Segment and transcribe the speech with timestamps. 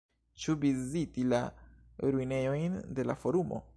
[0.43, 1.41] Ĉu viziti la
[2.17, 3.63] ruinejojn de la Forumo?